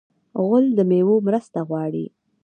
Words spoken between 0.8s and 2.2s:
میوو مرسته غواړي.